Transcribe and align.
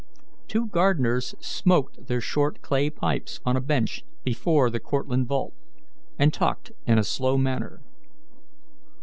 Two 0.47 0.65
gardeners 0.65 1.35
smoked 1.39 2.07
their 2.07 2.21
short 2.21 2.63
clay 2.63 2.89
pipes 2.89 3.39
on 3.45 3.55
a 3.55 3.61
bench 3.61 4.03
before 4.23 4.71
the 4.71 4.79
Cortlandt 4.79 5.27
vault, 5.27 5.53
and 6.17 6.33
talked 6.33 6.71
in 6.87 6.97
a 6.97 7.03
slow 7.03 7.37
manner. 7.37 7.83